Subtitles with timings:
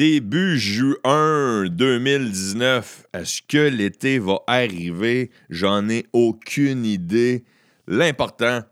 [0.00, 3.04] Début juin 2019.
[3.12, 5.30] Est-ce que l'été va arriver?
[5.50, 7.44] J'en ai aucune idée.
[7.86, 8.62] L'important,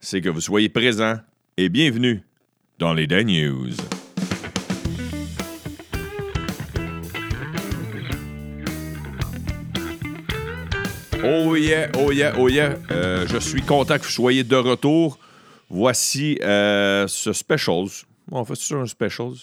[0.00, 1.18] c'est que vous soyez présents
[1.58, 2.22] et bienvenue
[2.78, 3.74] dans les Dan News.
[11.22, 12.76] Oh yeah, oh yeah, oh yeah.
[12.90, 15.18] Euh, je suis content que vous soyez de retour.
[15.68, 18.06] Voici euh, ce specials.
[18.32, 19.36] En fait, c'est un specials.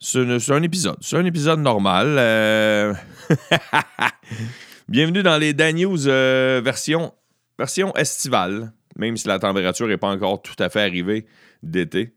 [0.00, 0.96] C'est un, épisode.
[1.00, 2.14] C'est un épisode normal.
[2.18, 2.94] Euh,
[4.88, 7.12] Bienvenue dans les Dan News euh, version,
[7.58, 11.26] version estivale, même si la température n'est pas encore tout à fait arrivée
[11.64, 12.12] d'été.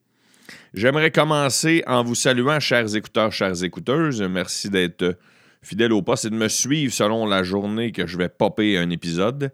[0.75, 4.21] J'aimerais commencer en vous saluant, chers écouteurs, chères écouteuses.
[4.21, 5.17] Merci d'être
[5.63, 8.91] fidèles au poste et de me suivre selon la journée que je vais popper un
[8.91, 9.51] épisode.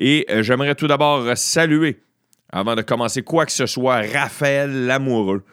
[0.00, 2.02] Et euh, j'aimerais tout d'abord saluer,
[2.50, 5.44] avant de commencer quoi que ce soit, Raphaël Lamoureux.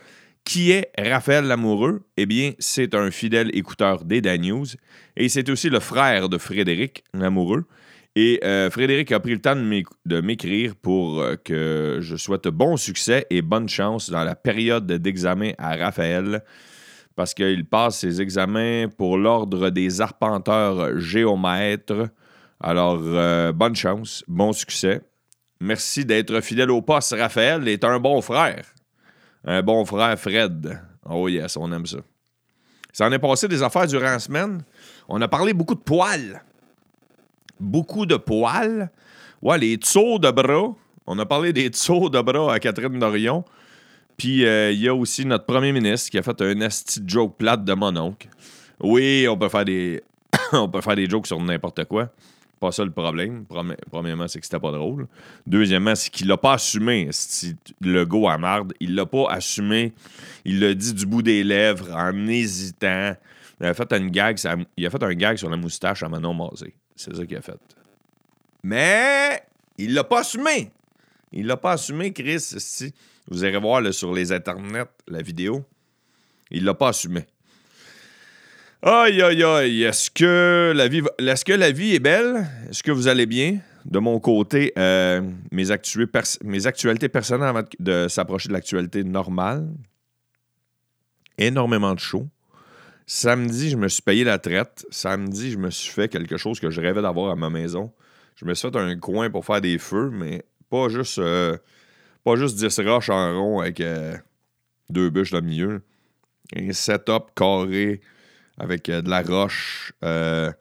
[0.46, 2.04] Qui est Raphaël Lamoureux?
[2.18, 4.64] Eh bien, c'est un fidèle écouteur des Dan
[5.18, 7.66] et c'est aussi le frère de Frédéric Lamoureux.
[8.16, 12.78] Et euh, Frédéric a pris le temps de m'écrire pour euh, que je souhaite bon
[12.78, 16.42] succès et bonne chance dans la période d'examen à Raphaël
[17.16, 22.10] parce qu'il passe ses examens pour l'ordre des arpenteurs géomètres.
[22.62, 25.02] Alors, euh, bonne chance, bon succès.
[25.60, 27.16] Merci d'être fidèle au poste.
[27.18, 28.75] Raphaël est un bon frère.
[29.46, 30.82] Un bon frère, Fred.
[31.08, 32.00] Oh yes, on aime ça.
[32.92, 34.64] Ça en est passé des affaires durant la semaine.
[35.08, 36.42] On a parlé beaucoup de poils.
[37.60, 38.90] Beaucoup de poils.
[39.42, 40.74] Ouais, les tsos de bras.
[41.06, 43.44] On a parlé des tsos de bras à Catherine Dorion.
[44.18, 46.70] Puis euh, il y a aussi notre premier ministre qui a fait un de
[47.06, 48.30] joke plate de mon oncle.
[48.80, 50.02] Oui, on peut faire des
[50.54, 52.10] on peut faire des jokes sur n'importe quoi.
[52.60, 53.46] Pas ça le problème.
[53.46, 55.08] Premi- Premièrement, c'est que c'était pas drôle.
[55.46, 57.10] Deuxièmement, c'est qu'il l'a pas assumé.
[57.82, 59.94] Le go à marde, il l'a pas assumé.
[60.46, 63.16] Il l'a dit du bout des lèvres en hésitant.
[63.60, 66.10] Il a fait, une gag, ça- il a fait un gag sur la moustache à
[66.10, 66.74] Manon Mazé.
[66.96, 67.60] C'est ça qu'il a fait.
[68.64, 69.42] Mais
[69.78, 70.72] il l'a pas assumé.
[71.32, 72.36] Il l'a pas assumé, Chris.
[72.36, 72.94] esti.
[73.28, 75.64] Vous irez voir sur les internets la vidéo.
[76.52, 77.26] Il l'a pas assumé.
[78.82, 79.84] Aïe, aïe, aïe.
[79.84, 82.48] Est-ce que, la vie, est-ce que la vie est belle?
[82.70, 83.60] Est-ce que vous allez bien?
[83.86, 85.22] De mon côté, euh,
[85.52, 85.66] mes,
[86.44, 89.68] mes actualités personnelles avant de s'approcher de l'actualité normale.
[91.38, 92.28] Énormément de show.
[93.08, 94.86] Samedi, je me suis payé la traite.
[94.90, 97.92] Samedi, je me suis fait quelque chose que je rêvais d'avoir à ma maison.
[98.36, 101.58] Je me suis fait un coin pour faire des feux, mais pas juste, euh,
[102.24, 104.16] pas juste 10 roches en rond avec euh,
[104.90, 105.82] deux bûches dans le milieu.
[106.56, 108.02] Un setup carré
[108.58, 110.52] avec euh, de la roche euh,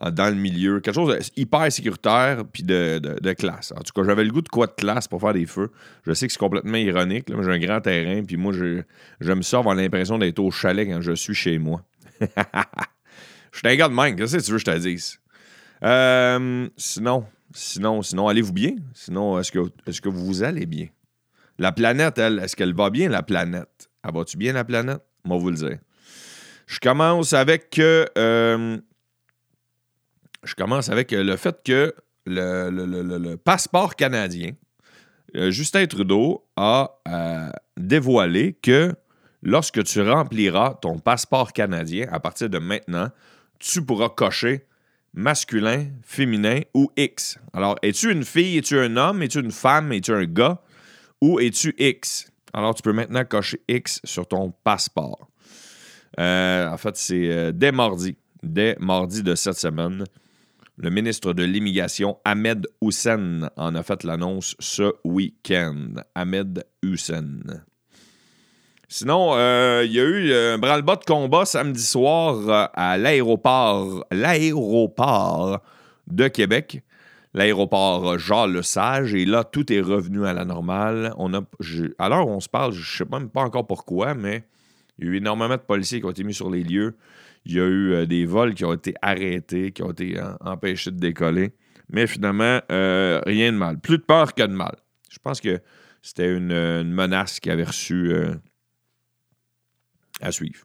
[0.00, 0.80] dans le milieu.
[0.80, 3.72] Quelque chose de hyper sécuritaire puis de, de- classe.
[3.76, 5.70] En tout cas, j'avais le goût de quoi de classe pour faire des feux.
[6.06, 7.28] Je sais que c'est complètement ironique.
[7.28, 8.82] là, mais j'ai un grand terrain puis moi, je-
[9.20, 11.82] j'aime ça avoir l'impression d'être au chalet quand je suis chez moi.
[13.52, 14.16] Je suis un gars de même.
[14.16, 15.18] Qu'est-ce que tu veux que je te dise?
[15.84, 18.76] Euh, sinon, sinon, sinon, allez-vous bien?
[18.94, 20.86] Sinon, est-ce que, est que vous allez bien?
[21.58, 23.90] La planète, elle, est-ce qu'elle va bien, la planète?
[24.04, 25.02] Elle va-tu bien, la planète?
[25.24, 25.78] Moi, vous le dire.
[26.72, 28.78] Je commence avec euh,
[30.42, 31.94] je commence avec le fait que
[32.24, 34.52] le passeport canadien,
[35.36, 38.94] euh, Justin Trudeau a euh, dévoilé que
[39.42, 43.10] lorsque tu rempliras ton passeport canadien, à partir de maintenant,
[43.58, 44.66] tu pourras cocher
[45.12, 47.38] masculin, féminin ou X.
[47.52, 50.62] Alors, es-tu une fille, es-tu un homme, es-tu une femme, es-tu un gars
[51.20, 52.32] ou es-tu X?
[52.54, 55.28] Alors, tu peux maintenant cocher X sur ton passeport.
[56.20, 60.04] Euh, en fait, c'est euh, dès mardi, dès mardi de cette semaine,
[60.78, 65.88] le ministre de l'Immigration, Ahmed Hussein, en a fait l'annonce ce week-end.
[66.14, 67.40] Ahmed Hussein.
[68.88, 75.60] Sinon, euh, il y a eu un branle-bas de combat samedi soir à l'aéroport, l'aéroport
[76.08, 76.82] de Québec,
[77.32, 81.14] l'aéroport Jean-Lesage, et là, tout est revenu à la normale.
[81.16, 84.44] On a, je- on se parle, je ne sais même pas encore pourquoi, mais
[85.02, 86.96] il y a eu énormément de policiers qui ont été mis sur les lieux.
[87.44, 90.32] Il y a eu euh, des vols qui ont été arrêtés, qui ont été euh,
[90.40, 91.52] empêchés de décoller.
[91.88, 93.78] Mais finalement, euh, rien de mal.
[93.80, 94.76] Plus de peur que de mal.
[95.10, 95.60] Je pense que
[96.02, 98.34] c'était une, menace qui avait reçu euh,
[100.20, 100.64] à suivre.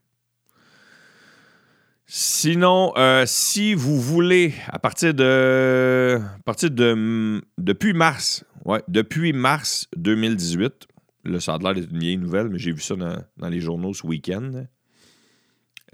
[2.06, 2.94] Sinon,
[3.26, 6.18] si vous voulez, à partir de.
[6.22, 7.42] À partir de.
[7.58, 10.88] Depuis mars, ouais, depuis mars 2018,
[11.30, 13.94] là, ça a l'air d'être une vieille nouvelle, mais j'ai vu ça dans, les journaux
[13.94, 14.66] ce week-end.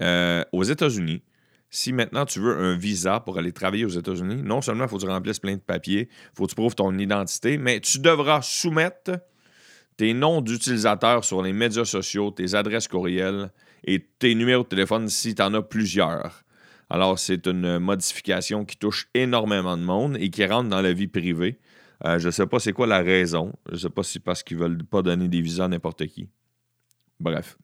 [0.02, 1.22] Euh, aux États-Unis,
[1.70, 4.96] si maintenant tu veux un visa pour aller travailler aux États-Unis, non seulement il faut
[4.96, 7.98] que tu remplisses plein de papiers, il faut que tu prouves ton identité, mais tu
[7.98, 9.12] devras soumettre
[9.96, 13.50] tes noms d'utilisateurs sur les médias sociaux, tes adresses courriels
[13.84, 16.44] et tes numéros de téléphone si tu en as plusieurs.
[16.90, 21.08] Alors, c'est une modification qui touche énormément de monde et qui rentre dans la vie
[21.08, 21.58] privée.
[22.04, 23.52] Euh, je ne sais pas c'est quoi la raison.
[23.68, 26.06] Je ne sais pas si parce qu'ils ne veulent pas donner des visas à n'importe
[26.06, 26.28] qui.
[27.20, 27.56] Bref.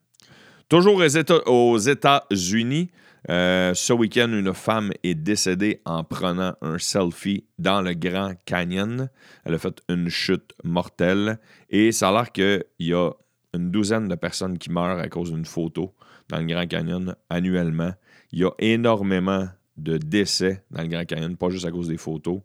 [0.69, 1.02] Toujours
[1.46, 2.90] aux États-Unis,
[3.28, 9.10] euh, ce week-end, une femme est décédée en prenant un selfie dans le Grand Canyon.
[9.44, 11.38] Elle a fait une chute mortelle
[11.69, 13.10] et ça a l'air qu'il y a
[13.52, 15.92] une douzaine de personnes qui meurent à cause d'une photo
[16.28, 17.92] dans le Grand Canyon annuellement.
[18.32, 21.96] Il y a énormément de décès dans le Grand Canyon, pas juste à cause des
[21.96, 22.40] photos.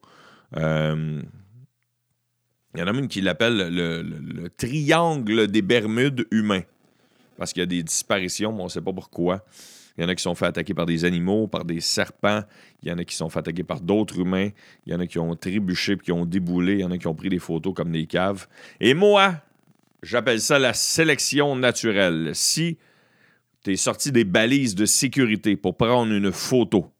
[0.57, 1.21] Euh,
[2.75, 6.63] il y en a même qui l'appellent le, triangle des Bermudes humains.
[7.37, 9.45] Parce qu'il y a des disparitions, mais on ne sait pas pourquoi.
[9.97, 12.43] Il y en a qui sont fait attaquer par des animaux, par des serpents.
[12.83, 14.49] Il y en a qui sont fait attaquer par d'autres humains.
[14.85, 16.73] Il y en a qui ont trébuché puis qui ont déboulé.
[16.73, 18.47] Il y en a qui ont pris des photos comme des caves.
[18.81, 19.35] Et moi,
[20.03, 22.31] j'appelle ça la sélection naturelle.
[22.33, 22.77] Si
[23.63, 26.91] tu es sorti des balises de sécurité pour prendre une photo,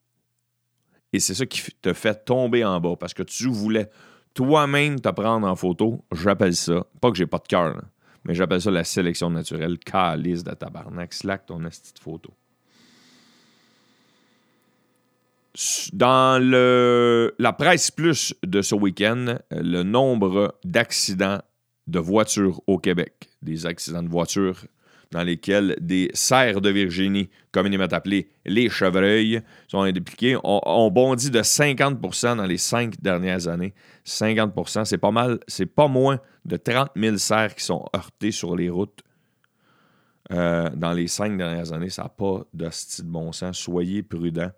[1.12, 3.90] et c'est ça qui te fait tomber en bas parce que tu voulais
[4.36, 7.82] toi-même te prendre en photo, j'appelle ça, pas que j'ai pas de cœur,
[8.26, 12.34] mais j'appelle ça la sélection naturelle, calice de tabarnak, slack ton astuce de photo.
[15.94, 21.40] Dans le, la presse plus de ce week-end, le nombre d'accidents
[21.88, 24.66] de voitures au Québec, des accidents de voitures
[25.16, 29.40] dans lesquels des cerfs de Virginie, comme il est appelé les chevreuils,
[29.70, 33.74] sont impliqués, ont, bondi de 50% dans les cinq dernières années.
[34.06, 38.58] 50% c'est pas mal, c'est pas moins de 30 000 cerfs qui sont heurtés sur
[38.58, 39.04] les routes
[40.34, 41.90] euh, dans les cinq dernières années.
[41.90, 43.58] Ça n'a pas de style bon sens.
[43.58, 44.52] Soyez prudents.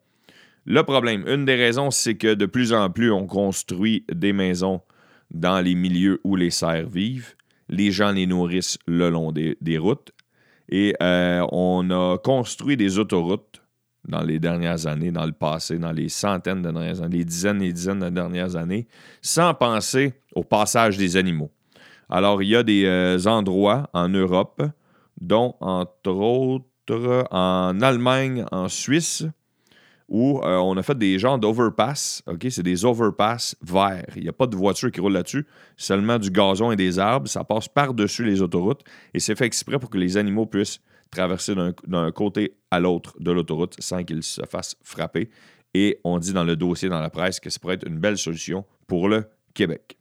[0.66, 4.82] Le problème, une des raisons, c'est que de plus en plus, on construit des maisons
[5.30, 7.36] dans les milieux où les cerfs vivent.
[7.70, 10.12] Les gens les nourrissent le long des, routes.
[10.70, 13.62] Et euh, on a construit des autoroutes
[14.08, 17.62] dans les dernières années, dans le passé, dans les centaines de dernières années, les dizaines
[17.62, 18.88] et dizaines de dernières années,
[19.22, 21.52] sans penser au passage des animaux.
[22.10, 24.64] Alors, il y a des euh, endroits en Europe,
[25.20, 29.26] dont entre autres en Allemagne, en Suisse,
[30.08, 32.24] où euh, on a fait des genres d'overpass.
[32.28, 32.48] OK?
[32.50, 34.14] C'est des overpass verts.
[34.16, 35.46] Il n'y a pas de voiture qui roule là-dessus,
[35.76, 37.28] seulement du gazon et des arbres.
[37.28, 38.82] Ça passe par-dessus les autoroutes
[39.14, 40.80] et c'est fait exprès pour que les animaux puissent
[41.12, 41.56] traverser
[41.88, 45.30] d'un côté à l'autre de l'autoroute sans qu'ils se fassent frapper.
[45.74, 48.18] Et on dit dans le dossier dans la presse que ça pourrait être une belle
[48.18, 49.98] solution pour le Québec.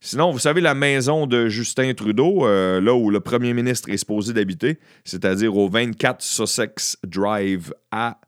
[0.00, 3.96] Sinon, vous savez, la maison de Justin Trudeau, euh, là où le premier ministre est
[3.96, 8.18] supposé d'habiter, c'est-à-dire au 24 Sussex Drive à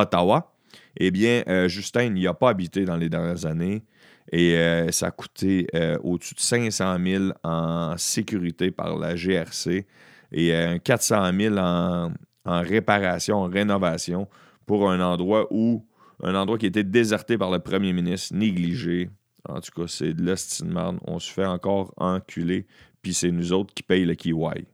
[0.00, 0.54] Ottawa,
[0.98, 3.84] eh bien, euh, Justin n'y a pas habité dans les dernières années
[4.32, 9.86] et euh, ça a coûté euh, au-dessus de 500 000 en sécurité par la GRC
[10.32, 10.52] et
[10.84, 12.12] 400 000 en,
[12.44, 14.28] réparation, en rénovation
[14.66, 15.86] pour un endroit où
[16.22, 19.08] un endroit qui était déserté par le premier ministre, négligé.
[19.48, 20.96] En tout cas, c'est de l'estimement.
[21.06, 22.66] On se fait encore enculer,
[23.00, 24.66] puis c'est nous autres qui payent le kiwi.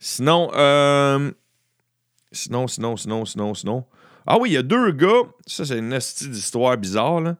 [0.00, 0.50] Sinon,
[2.32, 3.84] Sinon, sinon, sinon, sinon, sinon.
[4.26, 7.36] Ah oui, il y a deux gars, ça c'est une d'histoire bizarre,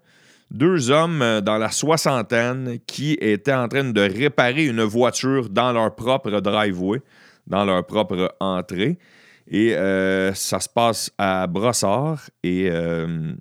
[0.50, 5.72] deux hommes euh, dans la soixantaine qui étaient en train de réparer une voiture dans
[5.72, 7.02] leur propre driveway,
[7.46, 8.98] dans leur propre entrée.
[9.46, 12.30] Et euh, ça se passe à Brossard.
[12.42, 13.32] Et euh,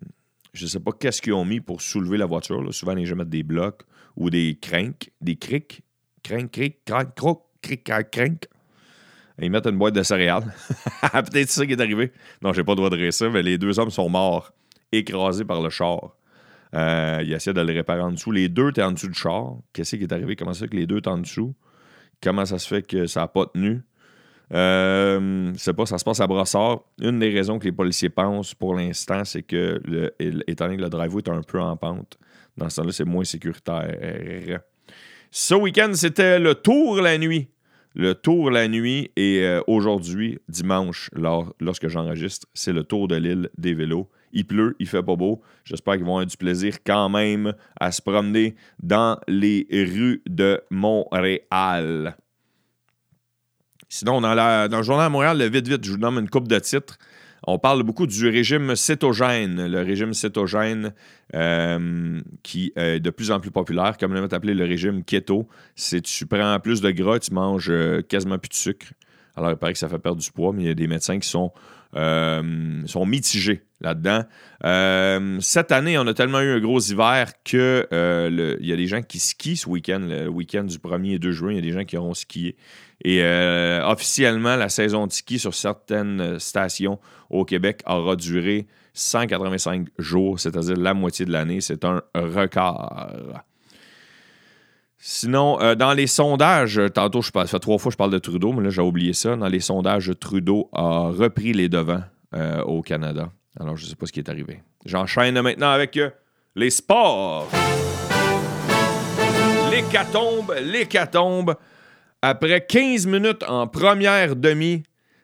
[0.53, 2.61] je ne sais pas qu'est-ce qu'ils ont mis pour soulever la voiture.
[2.73, 3.83] Souvent, les gens mettent des blocs
[4.15, 5.81] ou des crinques, des crics.
[6.23, 8.47] Crinques, cric, crank, croc, cric, crank
[9.39, 10.53] ils mettent une boîte de céréales.
[11.11, 12.11] Peut-être ça qui est arrivé.
[12.41, 14.51] Non, j'ai pas le droit de dire ça, mais les deux hommes sont morts,
[14.91, 16.15] écrasés par le char.
[16.75, 18.31] Euh, il essaie de le réparer en dessous.
[18.31, 19.57] Les deux étaient en dessous du char.
[19.73, 20.35] Qu'est-ce qui est arrivé?
[20.35, 21.55] Comment ça que les deux étaient en dessous?
[22.21, 23.81] Comment ça se fait que ça n'a pas tenu?
[24.53, 26.81] Euh, c'est pas, ça se passe à Brossard.
[26.99, 29.81] Une des raisons que les policiers pensent pour l'instant, c'est que,
[30.19, 32.17] étant donné que le driveway est un peu en pente,
[32.55, 34.61] dans ce temps-là, c'est moins sécuritaire.
[35.29, 37.49] Ce week-end, c'était le tour la nuit
[37.97, 41.09] le tour la nuit et euh, aujourd'hui, dimanche,
[41.59, 44.07] lorsque j'enregistre, c'est le tour de l'île des vélos.
[44.33, 45.41] Il pleut, il fait pas beau.
[45.63, 50.61] J'espère qu'ils vont avoir du plaisir quand même à se promener dans les rues de
[50.69, 52.15] Montréal.
[53.89, 54.35] Sinon, dans,
[54.69, 56.99] dans le journal de Montréal, vite, vite, je vous donne une coupe de titres.
[57.45, 60.93] On parle beaucoup du régime cétogène, le régime cétogène
[61.35, 65.47] euh, qui est de plus en plus populaire, comme on l'aime appelé le régime keto.
[65.75, 68.87] C'est tu prends plus de gras, tu manges euh, quasiment plus de sucre.
[69.35, 71.19] Alors, il paraît que ça fait perdre du poids, mais il y a des médecins
[71.19, 71.51] qui sont,
[71.97, 74.23] euh, sont mitigés là-dedans.
[74.63, 78.87] Euh, cette année, on a tellement eu un gros hiver qu'il il y a des
[78.87, 81.61] gens qui skient ce week-end, le week-end du 1er et 2 juin, il y a
[81.61, 82.55] des gens qui auront skié.
[83.03, 83.21] Et
[83.83, 86.99] officiellement, la saison de ski sur certaines stations
[87.29, 91.61] au Québec aura duré 185 jours, c'est-à-dire la moitié de l'année.
[91.61, 93.07] C'est un record.
[94.99, 98.11] Sinon, euh, dans les sondages, tantôt, je parle, ça fait trois fois que je parle
[98.11, 99.35] de Trudeau, mais là, j'ai oublié ça.
[99.35, 102.03] Dans les sondages, Trudeau a repris les devants
[102.35, 103.31] euh, au Canada.
[103.59, 104.61] Alors, je ne sais pas ce qui est arrivé.
[104.85, 106.09] J'enchaîne maintenant avec euh,
[106.55, 107.47] les sports.
[109.69, 111.55] L'hécatombe, l'hécatombe.
[112.23, 114.81] Après 15 minutes en première demi,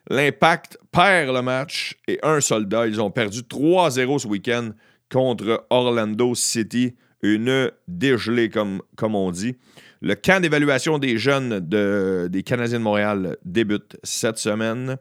[0.09, 2.85] l'Impact perd le match et un soldat.
[2.85, 4.69] Ils ont perdu 3-0 ce week-end
[5.11, 9.55] contre Orlando City une dégelée, comme, on dit.
[10.01, 14.97] Le camp d'évaluation des jeunes des Canadiens de Montréal débute cette semaine.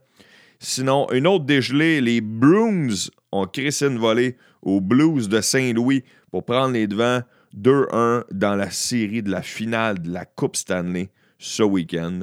[0.60, 6.44] Sinon, une autre dégelée, les Bruins ont crissé une volée aux Blues de Saint-Louis pour
[6.44, 7.22] prendre les devants
[7.56, 12.20] 2-1 dans la série de la finale de la Coupe Stanley ce week-end.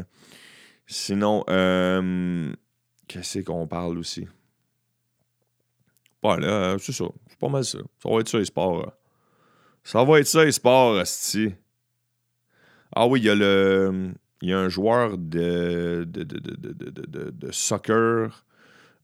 [0.88, 2.52] Sinon, euh,
[3.08, 4.26] qu'est-ce qu'on parle aussi?
[6.24, 7.06] Voilà, c'est ça.
[7.28, 7.80] C'est pas mal ça.
[8.02, 8.92] Ça va être ça, les sports.
[9.84, 11.54] Ça va être ça, les sports, Asti.
[12.96, 14.14] Ah oui, il y a le.
[14.42, 18.46] Il y a un joueur de, de, de, de soccer.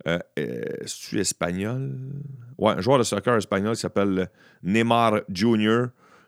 [0.07, 1.97] Euh, est espagnol?
[2.57, 4.29] Ouais, un joueur de soccer espagnol qui s'appelle
[4.61, 5.85] Neymar Jr.,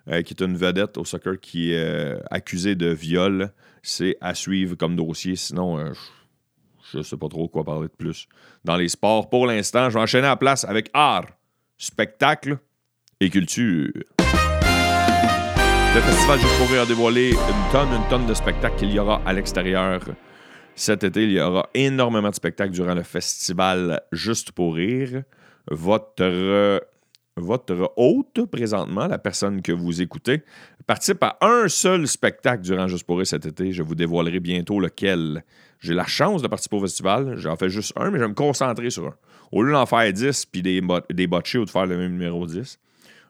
[0.09, 3.51] euh, qui est une vedette au soccer qui est euh, accusé de viol.
[3.83, 5.35] C'est à suivre comme dossier.
[5.35, 5.93] Sinon, euh,
[6.91, 8.27] je ne sais pas trop quoi parler de plus.
[8.65, 11.27] Dans les sports, pour l'instant, je vais enchaîner à la place avec art,
[11.77, 12.57] spectacle
[13.19, 13.91] et culture.
[15.97, 18.99] Le festival Juste pour rire a dévoilé une tonne, une tonne de spectacles qu'il y
[18.99, 19.99] aura à l'extérieur.
[20.75, 25.23] Cet été, il y aura énormément de spectacles durant le festival Juste pour rire.
[25.71, 26.83] Votre,
[27.35, 30.43] votre hôte, présentement, la personne que vous écoutez,
[30.85, 33.71] participe à un seul spectacle durant Juste pour rire cet été.
[33.71, 35.43] Je vous dévoilerai bientôt lequel.
[35.79, 37.37] J'ai la chance de participer au festival.
[37.37, 39.15] J'en fais juste un, mais je vais me concentrer sur un.
[39.51, 42.45] Au lieu d'en faire 10 puis des, des botchés ou de faire le même numéro
[42.45, 42.77] 10,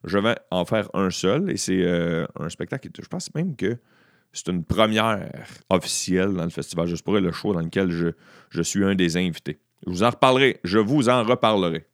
[0.08, 2.90] je vais en faire un seul et c'est euh, un spectacle.
[2.98, 3.78] Je pense même que
[4.34, 5.30] c'est une première
[5.70, 9.60] officielle dans le festival Juste pour le show dans lequel je, suis un des invités.
[9.86, 10.60] Je vous en reparlerai.
[10.64, 11.86] Je vous en reparlerai.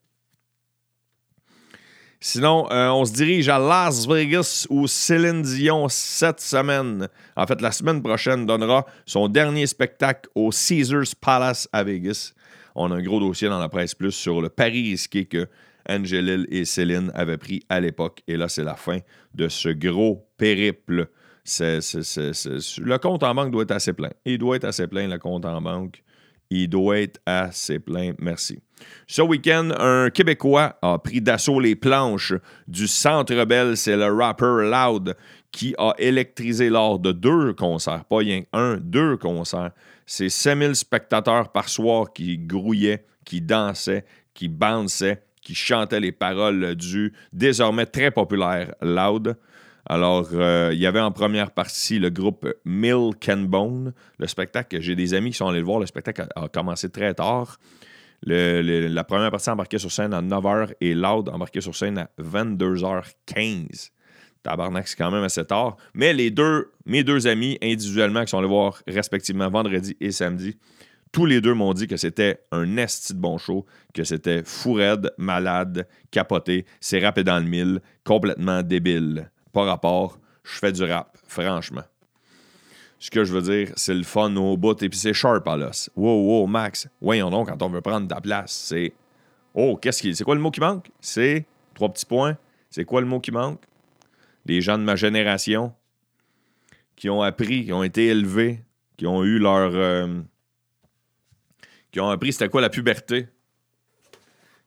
[2.20, 7.60] Sinon, euh, on se dirige à Las Vegas où Céline Dion, cette semaine, en fait,
[7.60, 12.34] la semaine prochaine, donnera son dernier spectacle au Caesars Palace à Vegas.
[12.75, 15.50] On a un gros dossier dans la presse plus sur le pari risqué que
[15.90, 18.22] Angelil et Céline avaient pris à l'époque.
[18.28, 19.00] Et là, c'est la fin
[19.34, 21.10] de ce gros périple.
[21.46, 24.12] le compte en banque doit être assez plein.
[24.25, 26.04] Il doit être assez plein, le compte en banque.
[26.50, 28.13] Il doit être assez plein.
[28.20, 28.60] Merci.
[29.08, 32.34] Ce week-end, un Québécois a pris d'assaut les planches
[32.68, 33.78] du Centre Bell.
[33.78, 35.16] C'est le rapper Loud
[35.52, 39.72] qui a électrisé lors de deux concerts, pas rien un, deux concerts.
[40.06, 46.76] C'est 5000 spectateurs par soir qui grouillaient, qui dansaient, qui bounçaient qui chantait les paroles
[46.76, 49.38] du désormais très populaire Loud.
[49.86, 53.94] Alors, euh, il y avait en première partie le groupe Milk and Bone.
[54.18, 55.80] Le spectacle, j'ai des amis qui sont allés le voir.
[55.80, 57.60] Le spectacle a, commencé très tard.
[58.26, 63.92] la première partie embarquée sur scène à 9h et Loud embarqué sur scène à 22h15.
[64.44, 65.78] Tabarnak, c'est quand même assez tard.
[65.94, 70.58] Mais les deux, mes deux amis individuellement qui sont allés voir respectivement vendredi et samedi,
[71.13, 74.79] tous les deux m'ont dit que c'était un esti de bon show, que c'était fou
[75.17, 79.29] malade, capoté, c'est rappé dans le mille, complètement débile.
[79.53, 81.84] Pas rapport, je fais du rap, franchement.
[82.98, 85.55] Ce que je veux dire, c'est le fun au bout et puis c'est sharp à
[85.55, 85.89] l'os.
[85.96, 88.93] Wow, wow, Max, voyons donc quand on veut prendre ta place, c'est.
[89.53, 90.15] Oh, qu'est-ce qui.
[90.15, 90.89] C'est quoi le mot qui manque?
[91.00, 91.46] C'est.
[91.75, 92.38] Trois petits points.
[92.72, 93.62] C'est quoi le mot qui manque?
[94.46, 95.74] Les gens de ma génération
[96.96, 98.63] qui ont appris, qui ont été élevés,
[98.98, 99.72] qui ont eu leur.
[99.75, 100.22] Euh,
[101.94, 103.28] qui ont appris c'était quoi la puberté,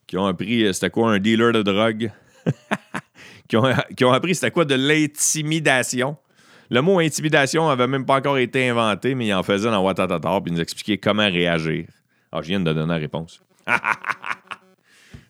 [0.06, 2.12] qui ont appris euh, c'était quoi un dealer de drogue,
[3.48, 6.16] qui, ont, appris c'était quoi de l'intimidation.
[6.70, 10.40] Le mot intimidation n'avait même pas encore été inventé, mais il en faisait dans Watatata
[10.40, 11.86] puis il nous expliquait comment réagir.
[12.30, 13.40] Ah, je viens de donner la réponse.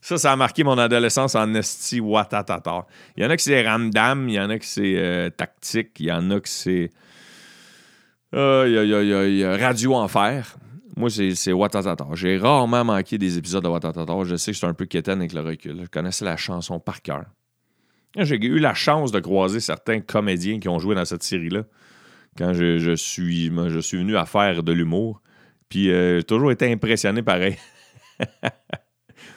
[0.03, 2.87] ça, ça a marqué mon adolescence en esti Watatata.
[3.17, 5.99] Il y en a qui c'est ramdam, il y en a qui c'est euh, tactique,
[6.01, 6.91] il y en a qui c'est.
[8.35, 10.57] Euh, radio enfer.
[10.97, 12.07] Moi, c'est Watatata.
[12.15, 14.15] J'ai rarement manqué des épisodes de Watatata.
[14.25, 15.81] Je sais que c'est un peu quétaine avec le recul.
[15.83, 17.27] Je connaissais la chanson par cœur.
[18.17, 21.65] J'ai eu la chance de croiser certains comédiens qui ont joué dans cette série-là
[22.39, 25.21] quand je, suis, venu à faire de l'humour.
[25.69, 27.57] Puis euh, j'ai toujours été impressionné pareil.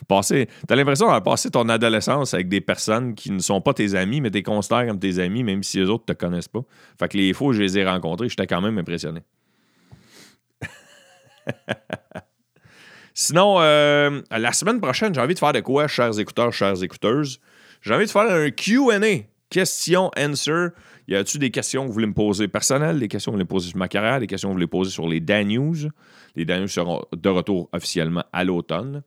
[0.07, 4.21] t'as l'impression d'avoir passé ton adolescence avec des personnes qui ne sont pas tes amis,
[4.21, 6.63] mais tu considères comme tes amis, même si les autres te connaissent pas.
[6.97, 9.21] Fait que les où je les ai rencontrés, j'étais quand même impressionné.
[13.13, 17.39] Sinon, euh, la semaine prochaine, j'ai envie de faire de quoi, chers écouteurs, chères écouteuses?
[17.81, 18.99] J'ai envie de faire un QA,
[19.49, 20.69] question, answer.
[21.07, 23.47] Y a-t-il des questions que vous voulez me poser personnelles, des questions que vous voulez
[23.47, 25.89] poser sur ma carrière, des questions que vous voulez poser sur les Dan News?
[26.35, 29.03] Les Dan News seront de retour officiellement à l'automne.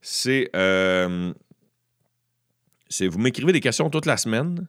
[0.00, 0.50] C'est.
[0.56, 1.32] Euh,
[2.88, 4.68] c'est vous m'écrivez des questions toute la semaine.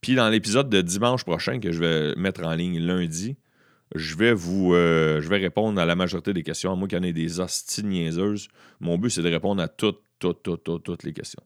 [0.00, 3.36] Puis dans l'épisode de dimanche prochain que je vais mettre en ligne lundi,
[3.94, 6.98] je vais vous euh, je vais répondre à la majorité des questions, à moins qu'il
[6.98, 8.48] y en ait des hosties niaiseuses.
[8.80, 11.42] Mon but, c'est de répondre à toutes, toutes, toutes, toutes, toutes les questions.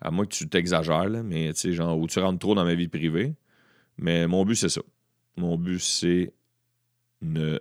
[0.00, 2.74] À moins que tu t'exagères, mais tu sais, genre, ou tu rentres trop dans ma
[2.74, 3.34] vie privée.
[3.96, 4.80] Mais mon but, c'est ça.
[5.36, 6.32] Mon but, c'est
[7.22, 7.60] de,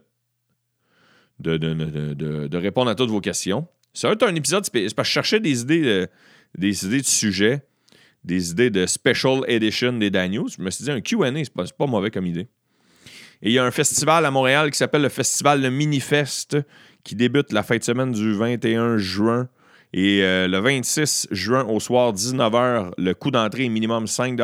[1.40, 3.68] de, répondre à toutes vos questions.
[3.94, 4.94] Ça va être un épisode spécial.
[4.96, 6.08] Parce que je cherchais des idées, de,
[6.58, 7.62] des idées de sujets,
[8.24, 10.44] des idées de special edition des Daniels.
[10.56, 12.48] Je me suis dit, un QA, c'est pas, pas mauvais comme idée.
[13.42, 16.58] Et il y a un festival à Montréal qui s'appelle le Festival Le Minifest
[17.04, 19.48] qui débute la fin de semaine du 21 juin.
[19.94, 24.38] Et euh, le 26 juin au soir, 19h, le coût d'entrée est minimum 5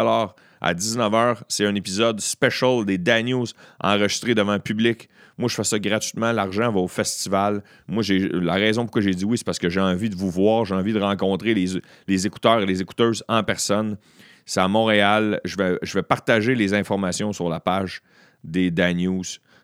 [0.62, 1.40] à 19h.
[1.50, 3.48] C'est un épisode special des Daniels
[3.82, 5.10] enregistré devant un public.
[5.38, 6.32] Moi, je fais ça gratuitement.
[6.32, 7.64] L'argent va au festival.
[7.88, 10.30] Moi, j'ai la raison pourquoi j'ai dit oui, c'est parce que j'ai envie de vous
[10.30, 10.64] voir.
[10.64, 13.98] J'ai envie de rencontrer les, les écouteurs et les écouteuses en personne.
[14.46, 15.42] C'est à Montréal.
[15.44, 18.02] Je vais partager les informations sur la page
[18.44, 19.24] des Dan News.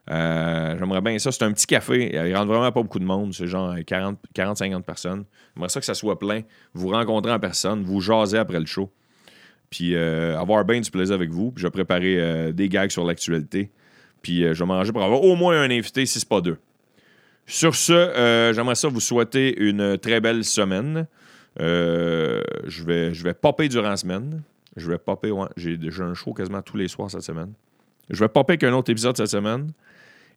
[0.10, 1.32] Euh, j'aimerais bien ça.
[1.32, 2.12] C'est un petit café.
[2.14, 3.34] Il rentre vraiment pas beaucoup de monde.
[3.34, 5.26] C'est genre 40-50 personnes.
[5.56, 6.42] J'aimerais ça que ça soit plein.
[6.74, 8.92] Vous rencontrez en personne, vous jasez après le show.
[9.70, 11.52] Puis euh, avoir bien du plaisir avec vous.
[11.52, 13.70] Puis je vais préparer euh, des gags sur l'actualité.
[14.22, 16.58] Puis je vais manger pour avoir au moins un invité, si ce pas deux.
[17.46, 21.08] Sur ce, j'aimerais ça vous souhaiter une très belle semaine.
[21.58, 24.42] je, vais, je vais popper durant la semaine.
[24.76, 25.32] Je vais popper.
[25.56, 27.54] J'ai un show quasiment tous les soirs cette semaine.
[28.10, 29.72] Je vais popper avec un autre épisode cette semaine.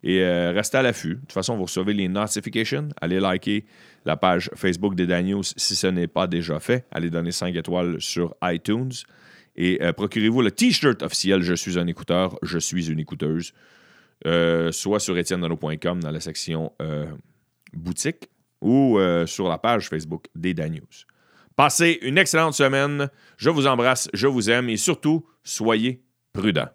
[0.04, 1.14] Et euh, restez à l'affût.
[1.14, 2.88] De toute façon, vous recevez les notifications.
[3.00, 3.64] Allez liker
[4.04, 6.86] la page Facebook des Daniels si ce n'est pas déjà fait.
[6.90, 8.92] Allez donner 5 étoiles sur iTunes.
[9.54, 13.52] Et euh, procurez-vous le T-shirt officiel Je suis un écouteur, je suis une écouteuse.
[14.26, 16.72] Euh, soit sur etiennedano.com dans la section
[17.72, 18.28] boutique
[18.60, 20.82] ou sur la page Facebook des Daniels.
[21.56, 23.08] Passez une excellente semaine.
[23.36, 26.70] Je vous embrasse, je vous aime et surtout, soyez prudents.